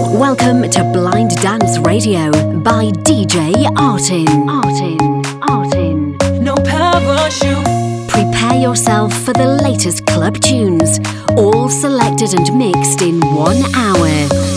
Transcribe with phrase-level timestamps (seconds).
[0.00, 4.26] Welcome to Blind Dance Radio by DJ Artin.
[4.46, 5.24] Artin.
[5.40, 6.40] Artin.
[6.40, 7.64] No parachute.
[8.08, 11.00] Prepare yourself for the latest club tunes,
[11.36, 14.47] all selected and mixed in one hour.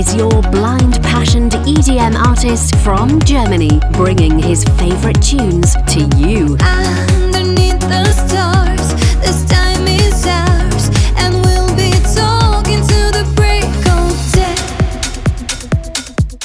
[0.00, 6.56] Is your blind passioned EDM artist from Germany, bringing his favorite tunes to you.
[6.62, 14.16] Underneath the stars, this time is ours, and we'll be talking to the break of
[14.32, 14.56] day.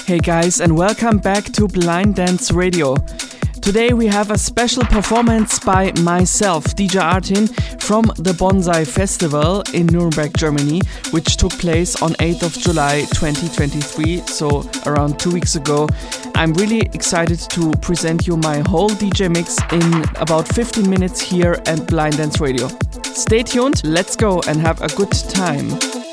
[0.05, 2.97] Hey guys, and welcome back to Blind Dance Radio.
[3.65, 7.49] Today we have a special performance by myself, DJ Artin,
[7.81, 14.19] from the Bonsai Festival in Nuremberg, Germany, which took place on 8th of July 2023,
[14.27, 15.89] so around two weeks ago.
[16.35, 21.59] I'm really excited to present you my whole DJ mix in about 15 minutes here
[21.65, 22.69] at Blind Dance Radio.
[23.01, 26.04] Stay tuned, let's go and have a good time.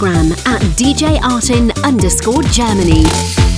[0.00, 3.49] Instagram at djartin underscore Germany.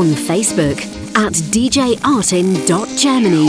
[0.00, 0.78] On Facebook
[1.14, 3.48] at djartin.germany.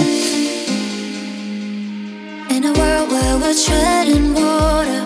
[2.53, 5.03] In a world where we're treading water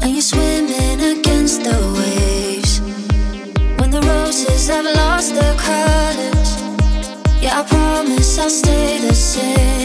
[0.00, 2.80] and you're swimming against the waves,
[3.78, 6.56] when the roses have lost their colors,
[7.42, 9.79] yeah, I promise I'll stay the same.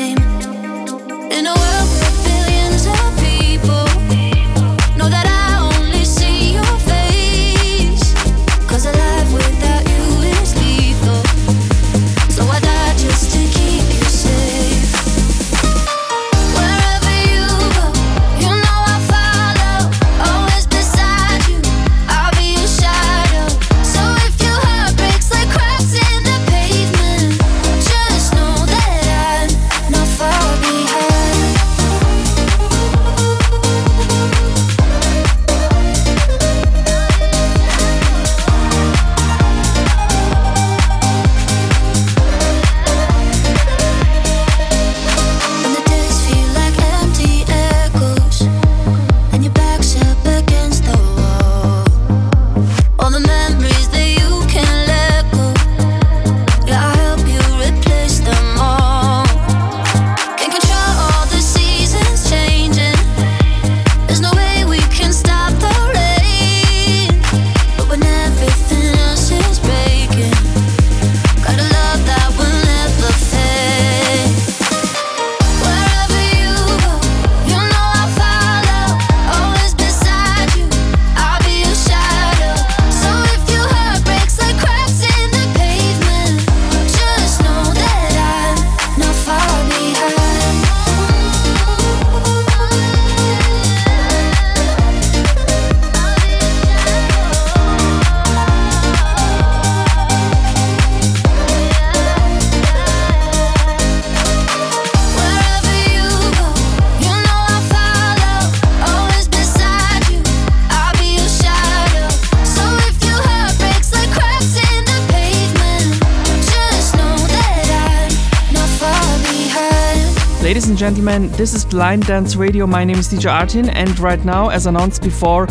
[120.75, 122.67] And gentlemen, this is Blind Dance Radio.
[122.67, 125.47] My name is DJ Artin, and right now, as announced before,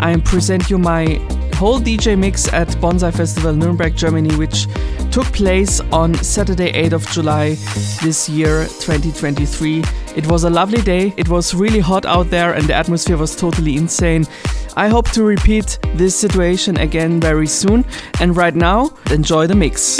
[0.00, 1.20] I present you my
[1.56, 4.66] whole DJ mix at Bonsai Festival Nuremberg, Germany, which
[5.10, 7.50] took place on Saturday, 8th of July
[8.02, 9.84] this year, 2023.
[10.16, 11.12] It was a lovely day.
[11.18, 14.26] It was really hot out there, and the atmosphere was totally insane.
[14.74, 17.84] I hope to repeat this situation again very soon.
[18.20, 19.98] And right now, enjoy the mix.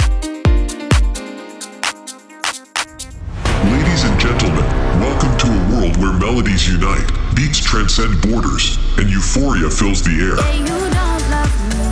[7.72, 10.36] Transcend borders, and euphoria fills the air.
[10.60, 11.88] You don't love me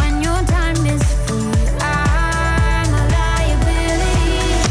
[0.00, 1.76] when your time is free.
[1.78, 4.64] I'm a liability.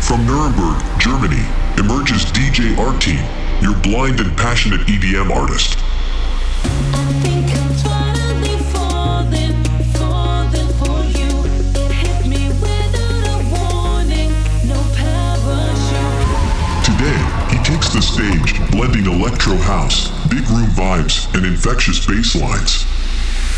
[0.00, 1.42] From Nuremberg, Germany,
[1.82, 3.26] emerges DJ Artine,
[3.60, 5.76] your blind and passionate EDM artist.
[7.26, 9.64] think I'm finally falling,
[9.98, 11.42] falling for you.
[11.74, 14.30] It hit me without a warning,
[14.62, 16.30] no parachute.
[16.86, 17.18] Today,
[17.50, 22.84] he takes the stage, blending electro house, big room vibes, and infectious bass lines.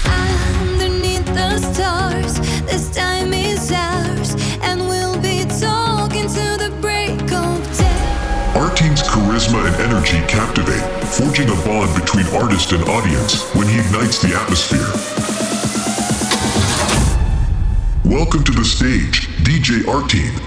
[0.05, 7.57] Underneath the stars, this time is ours, and we'll be talking to the break of
[7.79, 8.53] day.
[8.55, 10.85] Artine's charisma and energy captivate,
[11.17, 14.93] forging a bond between artist and audience when he ignites the atmosphere.
[18.05, 20.39] Welcome to the stage, DJ Artine.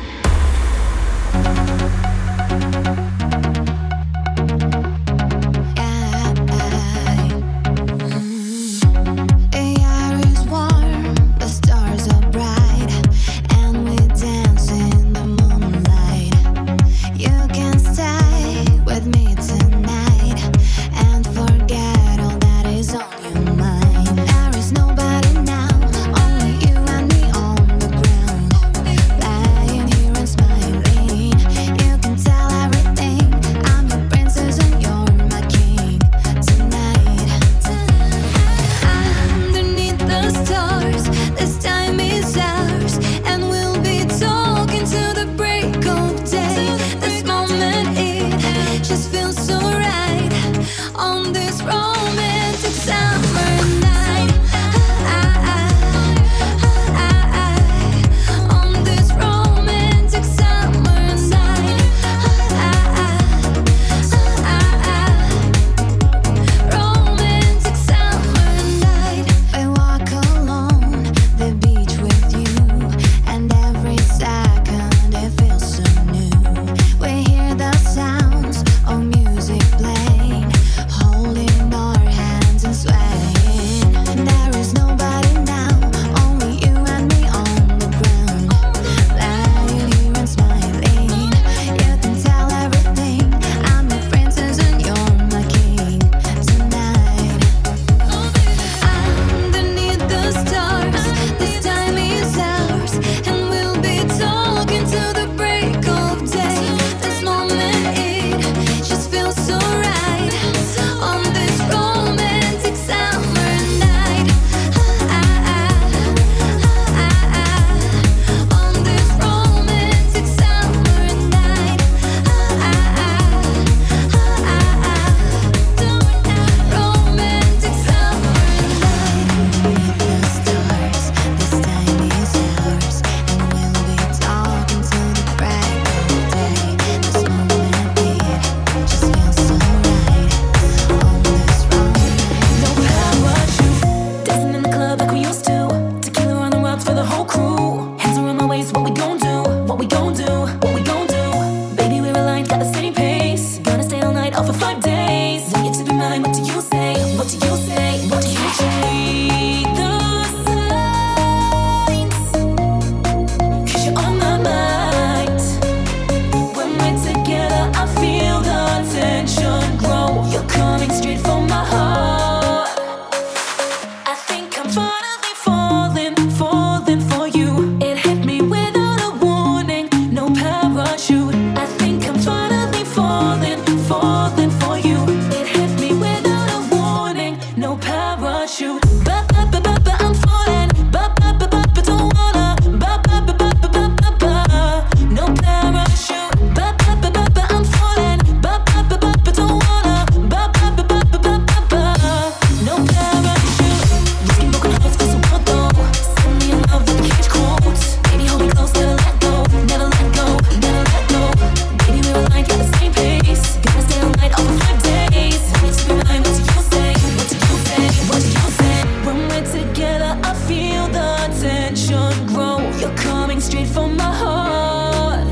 [221.48, 222.60] Attention, grow.
[222.78, 225.26] You're coming straight from my heart.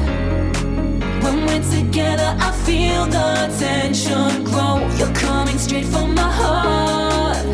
[1.21, 4.78] When we're together, I feel the tension grow.
[4.97, 7.45] You're coming straight from my heart.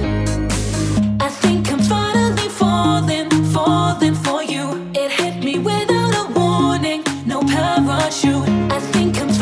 [1.20, 4.92] I think I'm finally falling, falling for you.
[4.94, 8.48] It hit me without a warning, no parachute.
[8.72, 9.41] I think I'm.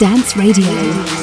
[0.00, 1.19] Dance Radio.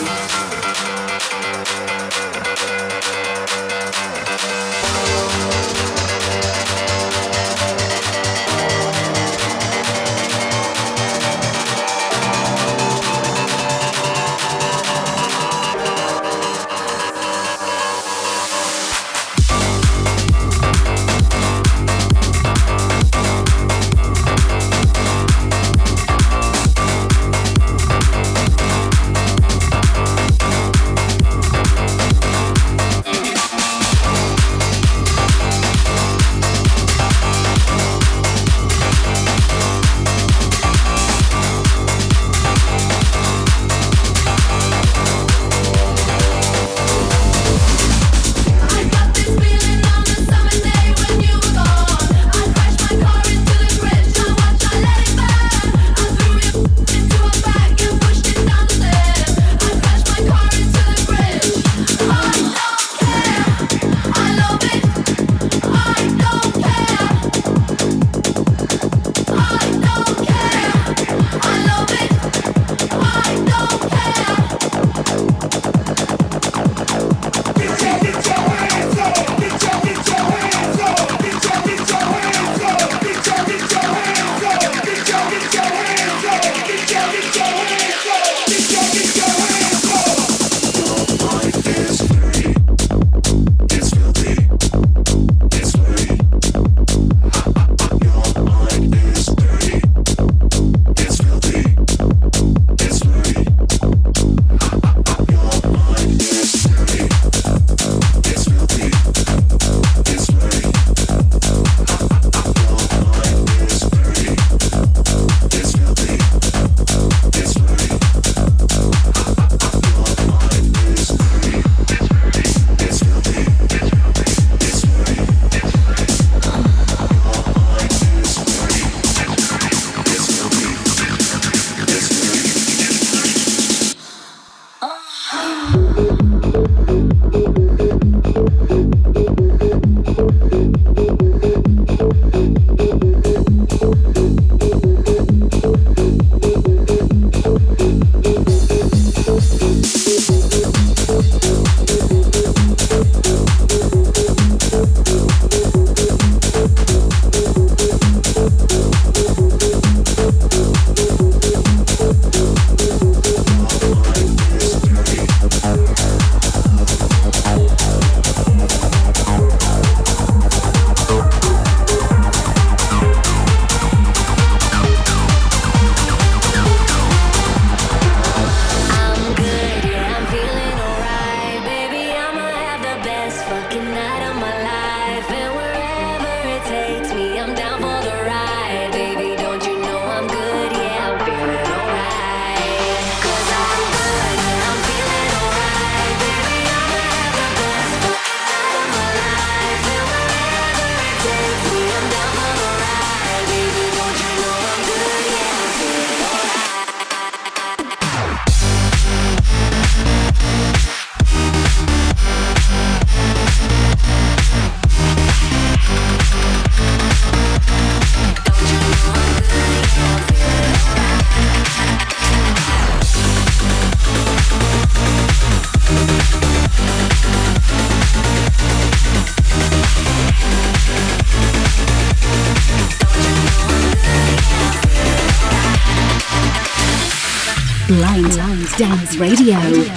[239.18, 239.97] Dance Radio.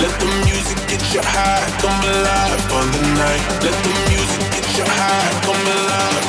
[0.00, 3.44] Let the music get you high, come alive on the night.
[3.62, 6.19] Let the music get you high, come alive.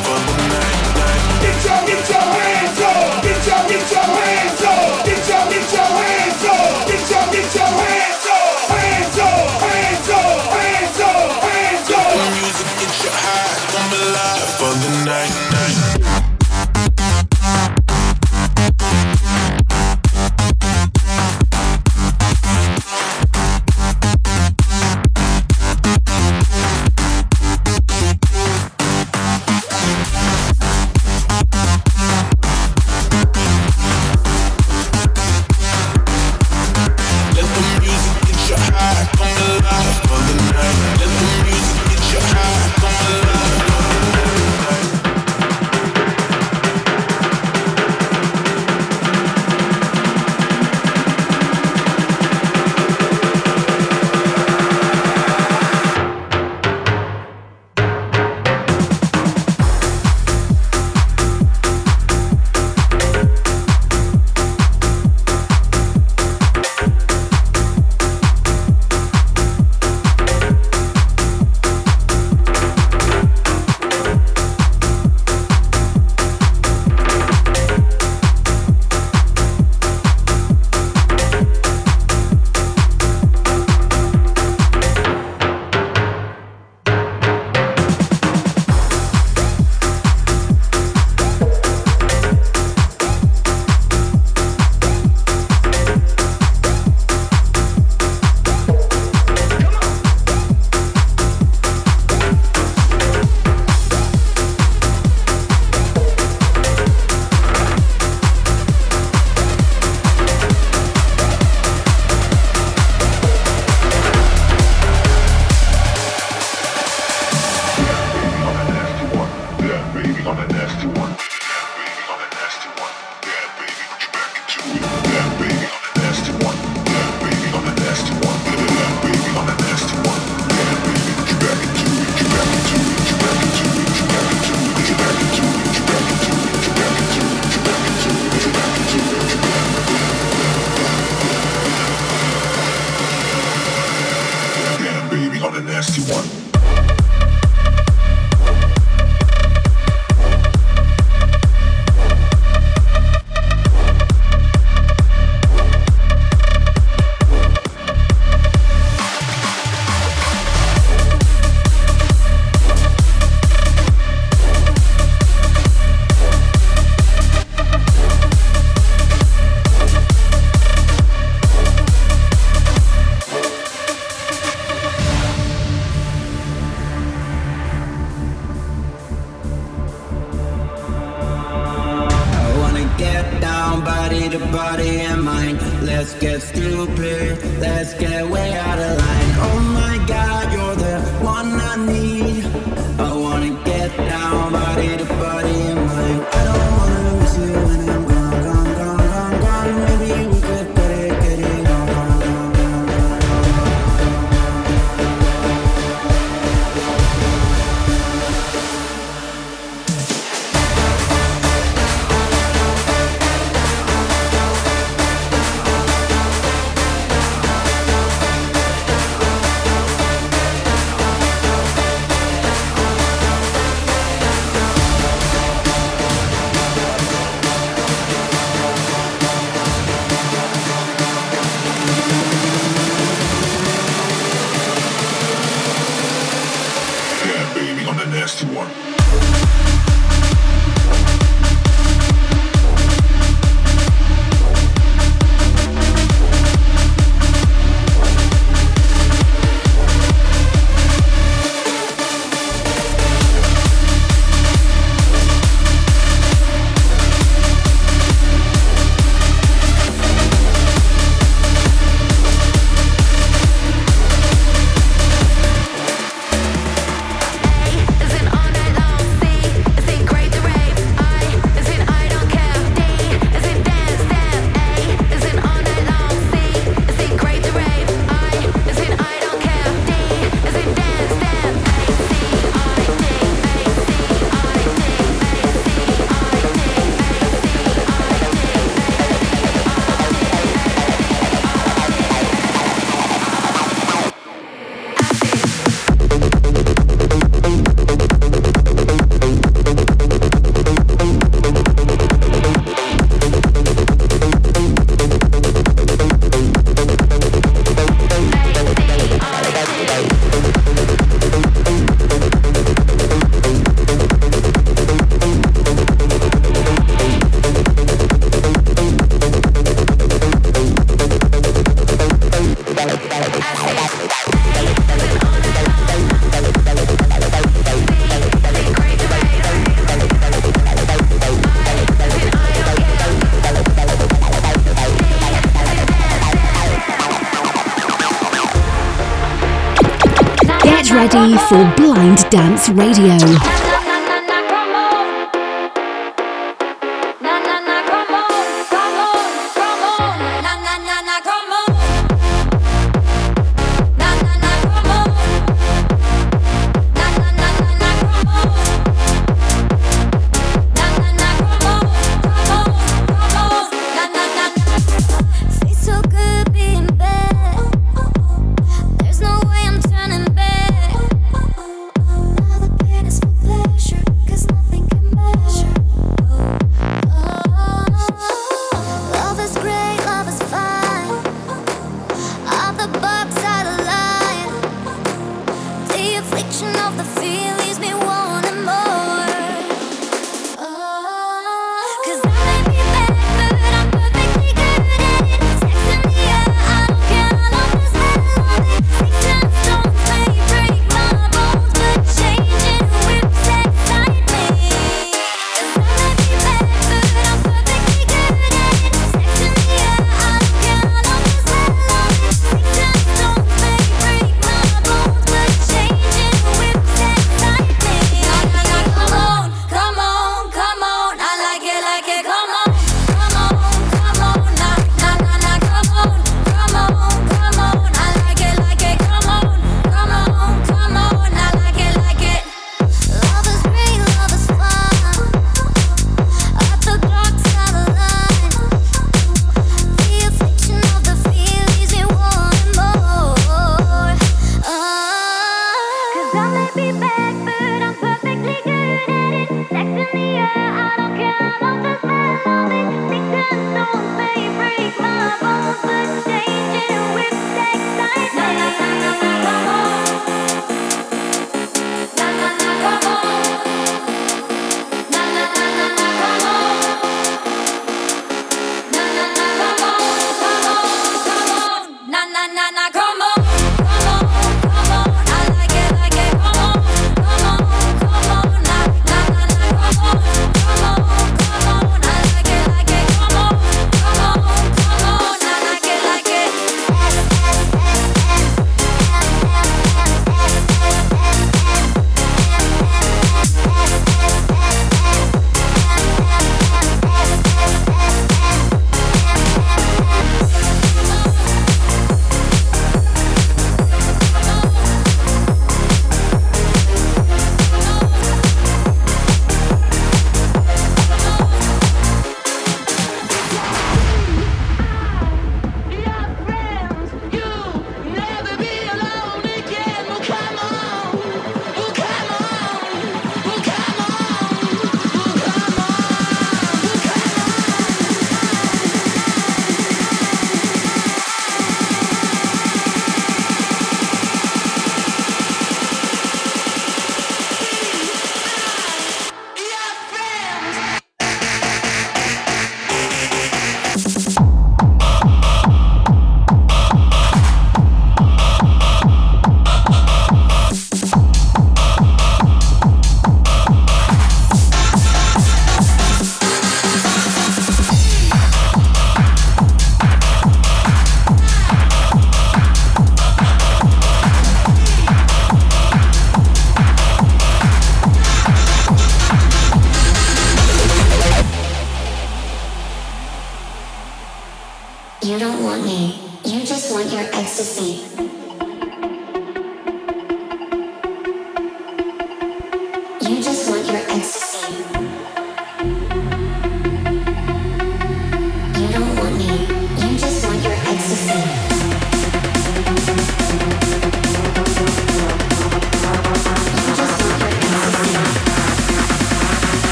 [341.52, 343.81] For Blind Dance Radio.